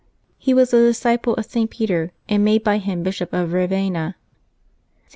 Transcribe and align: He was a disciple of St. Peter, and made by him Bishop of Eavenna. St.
He 0.39 0.51
was 0.55 0.73
a 0.73 0.79
disciple 0.81 1.35
of 1.35 1.45
St. 1.45 1.69
Peter, 1.69 2.11
and 2.27 2.43
made 2.43 2.63
by 2.63 2.79
him 2.79 3.03
Bishop 3.03 3.31
of 3.33 3.53
Eavenna. 3.53 4.15
St. 4.15 4.15